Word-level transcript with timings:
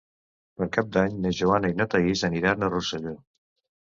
Per 0.59 0.67
Cap 0.77 0.87
d'Any 0.95 1.19
na 1.25 1.33
Joana 1.39 1.69
i 1.73 1.75
na 1.81 1.87
Thaís 1.91 2.23
aniran 2.31 2.65
a 2.65 2.71
Rosselló. 2.73 3.13